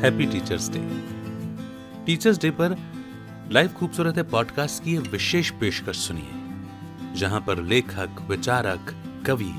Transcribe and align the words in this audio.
Happy 0.00 0.26
teachers 0.26 0.68
day 0.68 0.78
teachers 2.06 2.38
day 2.38 2.50
पर 2.50 2.76
live 3.52 3.68
खूबसूरत 3.68 4.16
है 4.16 4.22
पॉडकास्ट 4.22 4.84
की 4.84 4.96
विशेष 4.98 5.50
पेशकश 5.50 5.96
सुनिए, 5.96 7.14
जहाँ 7.14 7.40
पर 7.40 7.62
लेखक, 7.62 8.20
विचारक, 8.28 8.94
कवि 9.26 9.52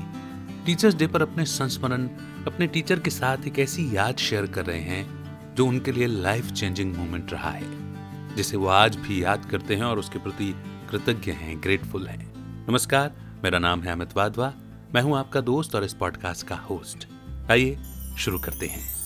टीचर्स 0.66 0.94
डे 0.94 1.06
पर 1.06 1.22
अपने 1.22 1.44
संस्मरण, 1.44 2.08
अपने 2.46 2.66
टीचर 2.66 3.00
के 3.00 3.10
साथ 3.10 3.46
एक 3.46 3.58
ऐसी 3.58 3.96
याद 3.96 4.16
शेयर 4.16 4.46
कर 4.46 4.66
रहे 4.66 4.80
हैं, 4.80 5.54
जो 5.54 5.66
उनके 5.66 5.92
लिए 5.92 6.06
लाइफ 6.06 6.50
चेंजिंग 6.52 6.94
मोमेंट 6.96 7.32
रहा 7.32 7.50
है, 7.50 8.34
जिसे 8.36 8.56
वो 8.56 8.66
आज 8.66 8.96
भी 8.96 9.24
याद 9.24 9.44
करते 9.44 9.76
हैं 9.76 9.84
और 9.84 9.98
उसके 9.98 10.18
प्रति 10.18 10.54
कृतज्ञ 10.90 11.32
हैं 11.32 11.62
ग्रेटफुल 11.62 12.06
हैं। 12.06 12.32
नमस्कार, 12.68 13.12
मेरा 13.44 13.58
नाम 13.58 13.82
है 13.82 13.92
अमित 13.92 14.16
वाधवा, 14.16 14.52
मैं 14.94 15.02
हूँ 15.02 15.16
आपका 15.18 15.40
दोस्त 15.40 15.74
और 15.74 15.84
इस 15.84 15.94
पॉडकास्ट 15.94 16.46
का 16.46 16.56
होस्ट 16.56 17.06
आइए, 17.50 17.78
शुरू 18.18 18.38
करते 18.38 18.66
हैं। 18.66 19.01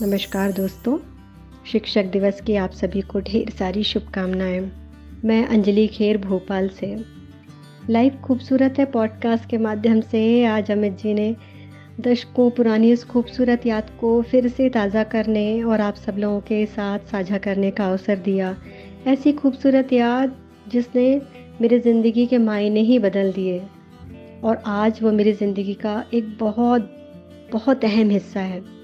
नमस्कार 0.00 0.52
दोस्तों। 0.52 0.96
शिक्षक 1.66 2.04
दिवस 2.04 2.40
की 2.40 2.54
आप 2.56 2.70
सभी 2.70 3.00
को 3.00 3.20
ढेर 3.20 3.50
सारी 3.50 3.82
शुभकामनाएँ। 3.84 4.60
मैं 5.24 5.44
अंजलि 5.46 5.86
खेर 5.86 6.18
भोपाल 6.18 6.68
से। 6.68 6.96
लाइव 7.90 8.16
खूबसूरत 8.24 8.78
है 8.78 8.84
पॉडकास्ट 8.84 9.48
के 9.50 9.58
माध्यम 9.58 10.00
से। 10.00 10.44
आज 10.44 10.70
अमित 10.70 10.92
जी 10.92 11.14
ने 11.14 11.36
दशकों 12.00 12.50
पुरानी 12.50 12.92
उस 12.92 13.04
खूबसूरत 13.04 13.66
याद 13.66 13.90
को 14.00 14.22
फिर 14.22 14.48
से 14.48 14.68
ताज़ा 14.68 15.04
करने 15.04 15.62
और 15.62 15.80
आप 15.80 15.94
सब 15.96 16.18
लोगों 16.18 16.40
के 16.40 16.64
साथ 16.66 16.98
साझा 16.98 17.38
करने 17.38 17.70
का 17.70 17.86
अवसर 17.86 18.16
दिया। 18.16 18.56
ऐसी 19.06 19.32
खूबसूरत 19.32 19.92
याद 19.92 20.36
जिसने 20.68 21.20
मेरे 21.60 21.78
ज़िंदगी 21.78 22.26
के 22.26 22.38
मायने 22.38 22.80
ही 22.80 22.98
बदल 22.98 23.32
दिए। 23.32 23.62
और 24.44 24.62
आज 24.66 25.02
वो 25.02 25.12
मेरी 25.12 25.32
ज़िंदगी 25.32 25.74
का 25.74 26.04
एक 26.14 26.36
बहुत 26.38 26.90
बहुत 27.52 27.84
अहम 27.84 28.10
हिस्सा 28.10 28.40
है। 28.40 28.81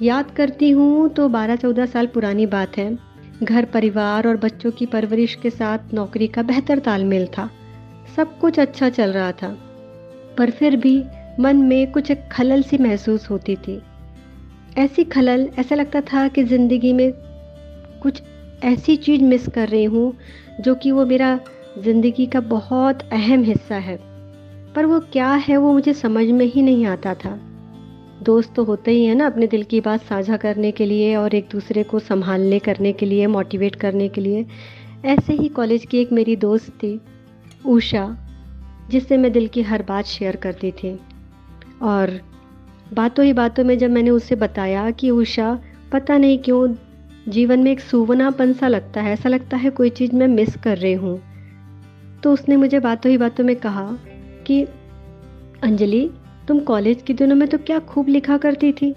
याद 0.00 0.30
करती 0.30 0.70
हूँ 0.70 1.08
तो 1.08 1.28
12-14 1.28 1.86
साल 1.86 2.06
पुरानी 2.06 2.46
बात 2.46 2.76
है। 2.78 2.98
घर, 3.42 3.64
परिवार 3.64 4.28
और 4.28 4.36
बच्चों 4.36 4.70
की 4.70 4.86
परवरिश 4.86 5.34
के 5.34 5.50
साथ 5.50 5.94
नौकरी 5.94 6.26
का 6.26 6.42
बेहतर 6.42 6.78
तालमेल 6.78 7.26
था। 7.26 7.50
सब 8.16 8.38
कुछ 8.38 8.58
अच्छा 8.60 8.88
चल 8.88 9.10
रहा 9.10 9.32
था। 9.32 9.48
पर 10.38 10.50
फिर 10.50 10.76
भी 10.76 11.04
मन 11.40 11.56
में 11.56 11.92
कुछ 11.92 12.10
एक 12.10 12.28
खलल 12.32 12.62
सी 12.62 12.78
महसूस 12.78 13.30
होती 13.30 13.56
थी। 13.56 13.82
ऐसी 14.78 15.04
खलल, 15.04 15.50
ऐसा 15.58 15.74
लगता 15.74 16.00
था 16.00 16.28
कि 16.28 16.44
ज़िंदगी 16.44 16.92
में 16.92 17.12
कुछ 18.02 18.22
ऐसी 18.64 18.96
चीज़ 18.96 19.22
मिस 19.22 19.48
कर 19.48 19.68
रही 19.68 19.84
हूँ, 19.84 20.16
जो 20.60 20.74
कि 20.74 20.90
वो 20.90 21.06
मेरा 21.06 21.40
ज़िंदगी 21.78 22.26
का 22.26 22.40
बहुत 22.40 23.02
अहम 23.12 23.42
हिस्सा 23.42 23.74
है। 23.74 23.98
पर 24.74 24.84
वो 24.84 25.00
क्या 25.00 25.28
है 25.28 25.56
वो 25.56 25.72
मुझे 25.72 25.92
समझ 25.94 26.26
में 26.26 26.46
ही 26.46 26.62
नहीं 26.62 26.86
आता 26.86 27.14
था। 27.14 27.51
दोस्त 28.22 28.54
तो 28.54 28.64
होते 28.64 28.90
ही 28.90 29.04
हैं 29.04 29.14
ना 29.14 29.26
अपने 29.26 29.46
दिल 29.46 29.62
की 29.62 29.80
बात 29.80 30.00
साझा 30.00 30.36
करने 30.36 30.70
के 30.70 30.86
लिए 30.86 31.16
और 31.16 31.34
एक 31.34 31.48
दूसरे 31.52 31.82
को 31.82 31.98
संभालने 31.98 32.58
करने 32.58 32.92
के 32.92 33.06
लिए 33.06 33.26
मोटिवेट 33.26 33.74
करने 33.74 34.08
के 34.08 34.20
लिए। 34.20 34.46
ऐसे 35.04 35.32
ही 35.32 35.48
कॉलेज 35.48 35.86
की 35.86 35.98
एक 35.98 36.12
मेरी 36.12 36.36
दोस्त 36.36 36.70
थी, 36.70 37.00
उषा, 37.66 38.16
जिससे 38.90 39.16
मैं 39.16 39.32
दिल 39.32 39.46
की 39.46 39.62
हर 39.62 39.82
बात 39.82 40.04
शेयर 40.04 40.36
करती 40.36 40.72
थी। 40.72 41.00
और 41.82 42.20
बातों 42.94 43.24
ही 43.24 43.32
बातों 43.32 43.64
में 43.64 43.78
जब 43.78 43.90
मैंने 43.90 44.10
उसे 44.10 44.34
बताया 44.34 44.90
कि 44.90 45.10
उषा, 45.10 45.58
पता 45.92 46.18
नहीं 46.18 46.38
क्यों, 46.38 46.74
जीवन 47.28 47.60
में 47.60 47.72
एक 47.72 47.80
सुवनापन 47.80 48.52
सा 48.52 48.68
लगता 48.68 49.00
है, 49.00 49.12
ऐसा 49.12 49.28
लगता 49.28 49.56
है 49.56 49.70
कोई 49.70 49.90
चीज़ 49.90 50.14
मैं 50.14 50.28
मिस 50.28 50.56
कर 50.56 50.78
रही 50.78 50.92
हूँ। 50.92 51.22
तो 52.22 52.32
उसने 52.32 52.56
मुझे 52.56 52.80
बातों 52.80 53.10
ही 53.10 53.18
बातों 53.18 53.44
में 53.44 53.56
कहा 53.56 53.98
कि, 54.46 54.62
अंजलि 55.62 56.10
तुम 56.48 56.58
कॉलेज 56.60 57.02
के 57.02 57.14
दिनों 57.14 57.36
में 57.36 57.48
तो 57.48 57.58
क्या 57.58 57.78
खूब 57.78 58.08
लिखा 58.08 58.36
करती 58.36 58.72
थी? 58.72 58.94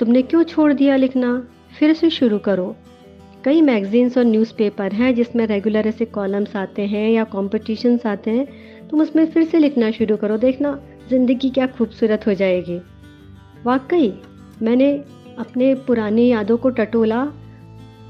तुमने 0.00 0.22
क्यों 0.22 0.42
छोड़ 0.42 0.72
दिया 0.72 0.96
लिखना? 0.96 1.48
फिर 1.78 1.94
से 1.94 2.10
शुरू 2.10 2.38
करो। 2.38 2.74
कई 3.44 3.60
मैगजीन्स 3.62 4.18
और 4.18 4.24
न्यूज़पेपर 4.24 4.92
हैं 4.92 5.14
जिसमें 5.14 5.46
रेगुलर 5.46 5.86
ऐसे 5.86 6.04
कॉलम्स 6.04 6.56
आते 6.56 6.82
हैं 6.82 7.10
या 7.10 7.24
कॉम्पिटिशन्स 7.24 8.06
आते 8.06 8.30
हैं। 8.30 8.46
तुम 8.88 9.00
उसमें 9.00 9.24
फिर 9.26 9.44
से 9.44 9.58
लिखना 9.58 9.90
शुरू 9.90 10.16
करो। 10.16 10.36
देखना, 10.36 10.78
ज़िंदगी 11.10 11.50
क्या 11.50 11.66
खूबसूरत 11.66 12.26
हो 12.26 12.34
जाएगी। 12.34 12.78
वाकई, 13.64 14.12
मैंने 14.62 14.92
अपने 15.38 15.74
पुरानी 15.74 16.28
यादों 16.28 16.56
को 16.56 16.70
टटोला। 16.70 17.24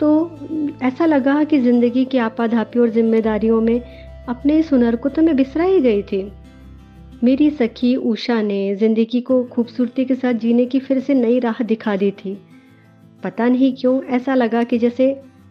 तो 0.01 0.39
ऐसा 0.83 1.07
लगा 1.07 1.43
कि 1.45 1.59
ज़िंदगी 1.59 2.05
की 2.05 2.19
आपाधापी 2.19 2.79
और 2.79 2.89
जिम्मेदारियों 2.89 3.61
में 3.61 3.81
अपने 4.29 4.59
इस 4.59 4.73
हुनर 4.73 4.97
को 4.97 5.09
तो 5.09 5.23
मैं 5.23 5.37
बिसरा 5.37 5.65
ही 5.65 5.81
गई 5.81 6.03
थी। 6.03 6.23
मेरी 7.25 7.51
सखी 7.51 7.95
उषा 7.97 8.41
ने 8.43 8.75
ज़िंदगी 8.77 9.21
को 9.21 9.43
खूबसूरती 9.45 10.05
के 10.05 10.15
साथ 10.15 10.35
जीने 10.35 10.65
की 10.67 10.79
फिर 10.81 11.01
से 11.01 11.15
नई 11.15 11.39
राह 11.39 11.63
दिखा 11.63 11.97
दी 11.97 12.11
थी। 12.11 12.37
पता 13.23 13.49
नहीं 13.49 13.73
क्यों 13.77 14.03
ऐसा 14.05 14.35
लगा 14.35 14.63
कि 14.63 14.79
जैसे 14.79 15.09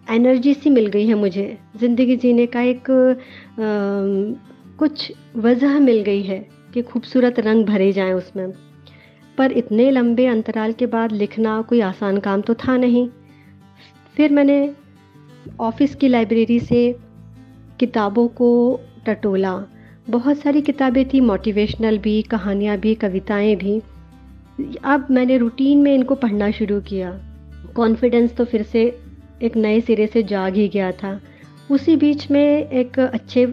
एनर्जी 0.07 0.53
सी 0.53 0.69
मिल 0.69 0.87
गई 0.87 1.07
है 1.07 1.15
मुझे। 1.15 1.57
ज़िंदगी 1.79 2.15
जीने 2.15 2.45
का 2.45 2.61
एक 2.61 2.89
आ, 2.91 4.77
कुछ 4.79 5.11
वजह 5.37 5.79
मिल 5.79 6.01
गई 6.01 6.21
है 6.21 6.39
कि 6.73 6.81
खूबसूरत 6.81 7.39
रंग 7.39 7.65
भरे 7.65 7.91
जाएँ 7.91 8.13
उसमें। 8.13 8.51
पर 9.37 9.51
इतने 9.51 9.89
लंबे 9.91 10.25
अंतराल 10.25 10.73
के 10.73 10.85
बाद 10.85 11.11
लिखना 11.11 11.61
कोई 11.61 11.81
आसान 11.81 12.17
काम 12.19 12.41
तो 12.41 12.53
था 12.53 12.77
नहीं। 12.77 13.07
फिर 14.17 14.31
मैंने 14.31 14.71
ऑफ़िस 15.59 15.95
की 15.95 16.07
लाइब्रेरी 16.07 16.59
से 16.59 16.95
किताबों 17.79 18.27
को 18.27 18.49
टटोला 19.07 19.53
बहुत 20.09 20.37
सारी 20.37 20.61
किताबें 20.61 21.03
थी 21.09 21.19
मोटिवेशनल 21.21 21.97
भी 21.97 22.21
कहानियाँ 22.21 22.77
भी 22.77 22.93
कविताएँ 22.95 23.55
भी। 23.55 23.81
अब 24.83 25.07
मैंने 25.11 25.37
रूटीन 25.37 25.81
में 25.81 25.93
इनको 25.95 26.15
पढ़ना 26.15 26.51
शुरू 26.51 26.79
किया। 26.81 27.11
कॉन्फिडेंस 27.75 28.35
तो 28.35 28.45
फिर 28.45 28.63
से 28.63 28.99
एक 29.43 29.57
नए 29.57 29.81
सिरे 29.81 30.07
से 30.07 30.23
जाग 30.23 30.55
ही 30.55 30.67
गया 30.67 30.91
था। 30.91 31.19
उसी 31.71 31.95
बीच 31.95 32.31
में 32.31 32.69
एक 32.69 32.99
अच्छे 32.99 33.45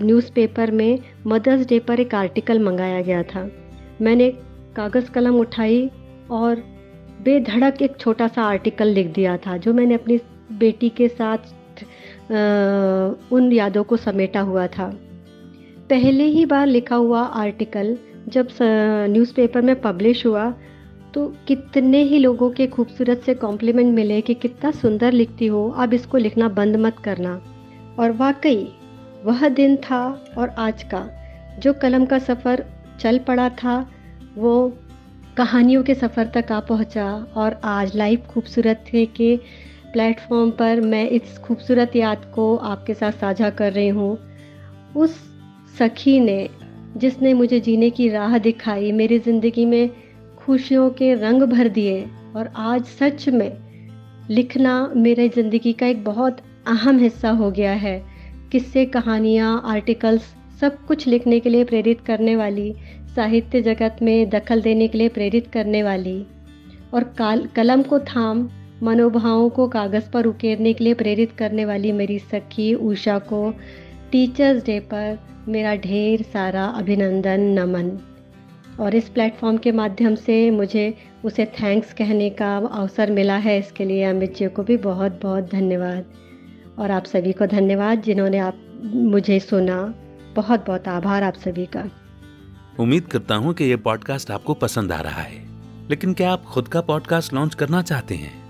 न्यूज़पेपर 0.00 0.70
में 0.70 0.98
मदर्स 1.26 1.66
डे 1.66 1.78
पर 1.78 2.00
एक 2.00 2.14
आर्टिकल 2.14 2.58
मंगाया 2.58 3.00
गया 3.02 3.22
था। 3.22 3.50
मैंने 4.00 4.30
कागज़ 4.76 5.10
कलम 5.10 5.36
उठाई 5.36 5.90
और 6.30 6.62
बेधड़क 7.22 7.82
एक 7.82 7.96
छोटा 7.96 8.28
सा 8.28 8.42
आर्टिकल 8.42 8.88
लिख 8.88 9.06
दिया 9.06 9.36
था 9.36 9.56
जो 9.56 9.74
मैंने 9.74 9.94
अपनी 9.94 10.18
बेटी 10.52 10.88
के 10.88 11.08
साथ 11.08 11.38
आ, 12.32 12.34
उन 13.32 13.52
यादों 13.52 13.84
को 13.84 13.96
समेटा 13.96 14.40
हुआ 14.40 14.66
था। 14.66 14.92
पहले 15.90 16.24
ही 16.24 16.46
बार 16.46 16.66
लिखा 16.66 16.96
हुआ 16.96 17.20
आर्टिकल 17.20 17.96
जब 18.28 18.48
न्यूज़पेपर 19.10 19.60
में 19.60 19.80
पब्लिश 19.80 20.26
हुआ 20.26 20.54
तो 21.14 21.26
कितने 21.48 22.02
ही 22.02 22.18
लोगों 22.18 22.50
के 22.50 22.66
खूबसूरत 22.66 23.22
से 23.26 23.34
कॉम्प्लीमेंट 23.34 23.94
मिले 23.94 24.20
कि 24.20 24.34
कितना 24.34 24.70
सुंदर 24.70 25.12
लिखती 25.12 25.46
हो, 25.46 25.68
अब 25.70 25.94
इसको 25.94 26.18
लिखना 26.18 26.48
बंद 26.48 26.76
मत 26.76 26.98
करना। 26.98 27.40
और 27.98 28.12
वाकई, 28.12 28.68
वह 29.24 29.48
दिन 29.48 29.76
था 29.76 30.24
और 30.38 30.48
आज 30.48 30.82
का। 30.82 31.08
जो 31.58 31.72
कलम 31.72 32.04
का 32.04 32.18
सफ़र 32.18 32.64
चल 33.00 33.18
पड़ा 33.18 33.48
था, 33.48 33.90
वो 34.36 34.72
कहानियों 35.36 35.82
के 35.82 35.94
सफ़र 35.94 36.30
तक 36.34 36.52
आ 36.52 36.60
पहुँचा। 36.60 37.26
और 37.36 37.60
आज 37.64 37.96
लाइव 37.96 38.22
खूबसूरत 38.30 38.84
थे 38.94 39.06
के 39.06 39.36
प्लेटफॉर्म 39.92 40.50
पर 40.50 40.80
मैं 40.80 41.08
इस 41.10 41.38
खूबसूरत 41.38 41.96
याद 41.96 42.32
को 42.34 42.56
आपके 42.56 42.94
साथ 42.94 43.12
साझा 43.12 43.50
कर 43.50 43.72
रही 43.72 43.88
हूँ। 43.88 44.18
उस 44.96 45.31
सखी 45.78 46.20
ने, 46.20 46.48
जिसने 46.96 47.34
मुझे 47.34 47.60
जीने 47.60 47.90
की 47.90 48.08
राह 48.08 48.38
दिखाई, 48.38 48.92
मेरी 48.92 49.18
ज़िंदगी 49.18 49.64
में 49.64 49.90
खुशियों 50.38 50.90
के 50.90 51.14
रंग 51.14 51.42
भर 51.42 51.68
दिए 51.68 52.06
और 52.36 52.52
आज 52.56 52.84
सच 52.84 53.28
में 53.28 53.52
लिखना 54.30 54.92
मेरे 54.96 55.28
ज़िंदगी 55.28 55.72
का 55.72 55.86
एक 55.86 56.04
बहुत 56.04 56.36
अहम 56.66 56.98
हिस्सा 56.98 57.30
हो 57.30 57.50
गया 57.50 57.72
है। 57.72 58.02
किस्से, 58.52 58.84
कहानियाँ, 58.86 59.62
आर्टिकल्स 59.64 60.34
सब 60.60 60.84
कुछ 60.86 61.06
लिखने 61.06 61.40
के 61.40 61.48
लिए 61.48 61.64
प्रेरित 61.64 62.00
करने 62.00 62.36
वाली, 62.36 62.74
साहित्य 63.16 63.62
जगत 63.62 63.96
में 64.02 64.28
दखल 64.30 64.62
देने 64.62 64.88
के 64.88 64.98
लिए 64.98 65.08
प्रेरित 65.08 65.46
करने 65.46 65.82
वाली 65.82 66.26
और 66.94 67.04
काल, 67.18 67.46
कलम 67.56 67.82
को 67.82 67.98
थाम, 67.98 68.48
मनोभावों 68.82 69.48
को 69.48 69.68
कागज़ 69.68 70.10
पर 70.10 70.26
उकेरने 70.26 70.72
के 70.72 70.84
लिए 70.84 70.94
प्रेरित 70.94 71.32
करने 71.32 71.64
वाली 71.64 71.92
मेरी 71.92 72.18
सखी 72.18 72.74
उषा 72.74 73.18
को 73.18 73.54
टीचर्स 74.12 74.64
डे 74.64 74.80
पर 74.80 75.18
मेरा 75.48 75.74
ढेर 75.74 76.22
सारा 76.22 76.64
अभिनंदन, 76.64 77.40
नमन। 77.40 77.98
और 78.80 78.94
इस 78.94 79.08
प्लेटफॉर्म 79.08 79.56
के 79.56 79.72
माध्यम 79.72 80.14
से 80.14 80.50
मुझे 80.50 80.94
उसे 81.24 81.46
थैंक्स 81.46 81.92
कहने 81.92 82.30
का 82.30 82.56
अवसर 82.56 83.10
मिला 83.10 83.36
है। 83.36 83.58
इसके 83.58 83.84
लिए 83.84 84.04
अमित 84.04 84.36
जी 84.36 84.48
को 84.48 84.62
भी 84.62 84.76
बहुत 84.76 85.20
बहुत 85.22 85.50
धन्यवाद। 85.52 86.04
और 86.78 86.90
आप 86.90 87.04
सभी 87.04 87.32
को 87.32 87.46
धन्यवाद 87.46 88.02
जिन्होंने 88.02 88.38
आप, 88.38 88.80
मुझे 88.82 89.40
सुना। 89.40 89.94
बहुत 90.36 90.66
बहुत 90.66 90.88
आभार 90.88 91.22
आप 91.22 91.34
सभी 91.34 91.66
का। 91.66 91.90
उम्मीद 92.80 93.04
करता 93.04 93.34
हूँ 93.34 93.54
कि 93.54 93.64
ये 93.64 93.76
पॉडकास्ट 93.76 94.30
आपको 94.30 94.54
पसंद 94.54 94.92
आ 94.92 95.00
रहा 95.00 95.22
है। 95.22 95.48
लेकिन 95.90 96.14
क्या 96.14 96.32
आप 96.32 96.42
खुद 96.44 96.68
का 96.68 96.80
पॉडकास्ट 96.80 97.32
लॉन्च 97.32 97.54
करना 97.54 97.82
चाहते 97.82 98.14
हैं? 98.14 98.42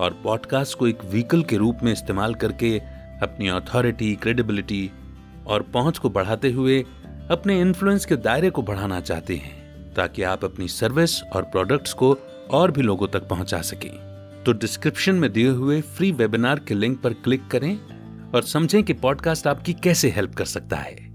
और 0.00 0.20
पॉडकास्ट 0.24 0.78
को 0.78 0.88
एक 0.88 0.98
व्हीकल 1.04 1.42
के 1.42 1.56
रूप 1.56 1.78
में 1.82 1.92
इस्तेमाल 1.92 2.34
करके 2.34 2.78
अपनी 3.22 3.48
अथॉरिटी 3.48 4.14
क्रेडिबिलिटी 4.14 4.90
और 5.50 5.62
पहुँच 5.62 5.98
को 5.98 6.10
बढ़ाते 6.10 6.50
हुए 6.50 6.84
अपने 7.30 7.60
इन्फ्लुएंस 7.60 8.04
के 8.06 8.16
दायरे 8.16 8.50
को 8.50 8.62
बढ़ाना 8.62 9.00
चाहते 9.00 9.36
हैं, 9.36 9.94
ताकि 9.94 10.22
आप 10.22 10.44
अपनी 10.44 10.68
सर्विस 10.68 11.22
और 11.22 11.42
प्रोडक्ट्स 11.42 11.92
को 11.92 12.16
और 12.50 12.70
भी 12.70 12.82
लोगों 12.82 13.08
तक 13.08 13.28
पहुँचा 13.28 13.60
सकें। 13.62 13.90
तो 14.46 14.52
डिस्क्रिप्शन 14.52 15.14
में 15.14 15.32
दिए 15.32 15.48
हुए 15.48 15.80
फ्री 15.80 16.12
वेबिनार 16.12 16.58
के 16.58 16.74
लिंक 16.74 17.00
पर 17.00 17.12
क्लिक 17.12 17.48
करें 17.48 17.76
और 18.30 18.42
समझें 18.42 18.82
कि 18.82 18.92
पॉडकास्ट 18.92 19.46
आपकी 19.46 19.72
कैसे 19.72 20.10
हेल्प 20.10 20.34
कर 20.34 20.44
सकता 20.44 20.76
है। 20.76 21.09